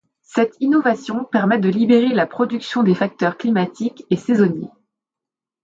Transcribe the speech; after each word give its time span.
Cette 0.23 0.55
innovation 0.61 1.25
permet 1.25 1.59
de 1.59 1.69
libérer 1.69 2.07
la 2.15 2.25
production 2.25 2.81
des 2.81 2.95
facteurs 2.95 3.37
climatiques 3.37 4.03
et 4.09 4.15
saisonniers. 4.17 4.71